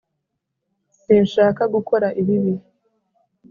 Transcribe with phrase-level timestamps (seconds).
[0.99, 2.53] sinshaka gukora ibi.